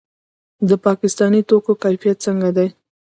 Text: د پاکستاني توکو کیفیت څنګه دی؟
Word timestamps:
د 0.67 0.71
پاکستاني 0.85 1.41
توکو 1.49 1.73
کیفیت 1.83 2.17
څنګه 2.25 2.49
دی؟ 2.57 2.67